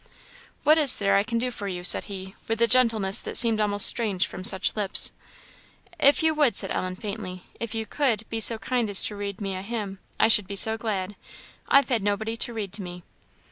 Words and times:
"What 0.63 0.79
is 0.79 0.97
there 0.97 1.15
I 1.15 1.21
can 1.21 1.37
do 1.37 1.51
for 1.51 1.67
you?" 1.67 1.83
said 1.83 2.05
he, 2.05 2.33
with 2.47 2.59
a 2.59 2.65
gentleness 2.65 3.21
that 3.21 3.37
seemed 3.37 3.61
almost 3.61 3.85
strange 3.85 4.25
from 4.25 4.43
such 4.43 4.75
lips. 4.75 5.11
"If 5.99 6.23
you 6.23 6.33
would," 6.33 6.55
said 6.55 6.71
Ellen, 6.71 6.95
faintly, 6.95 7.43
"if 7.59 7.75
you 7.75 7.85
could 7.85 8.27
be 8.27 8.39
so 8.39 8.57
kind 8.57 8.89
as 8.89 9.03
to 9.03 9.15
read 9.15 9.37
to 9.37 9.43
me 9.43 9.53
a 9.53 9.61
hymn 9.61 9.99
I 10.19 10.27
should 10.27 10.47
be 10.47 10.55
so 10.55 10.75
glad. 10.75 11.15
I've 11.67 11.89
had 11.89 12.01
nobody 12.01 12.35
to 12.35 12.51
read 12.51 12.73
to 12.73 12.81
me." 12.81 13.03